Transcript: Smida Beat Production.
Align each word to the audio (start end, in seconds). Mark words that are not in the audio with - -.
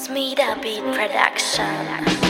Smida 0.00 0.56
Beat 0.62 0.82
Production. 0.94 2.29